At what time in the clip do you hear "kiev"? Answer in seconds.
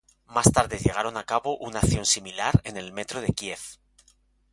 3.33-3.59